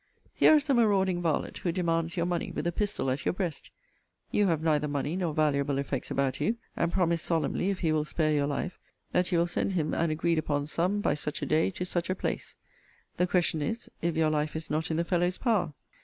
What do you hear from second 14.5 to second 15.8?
is not in the fellow's power?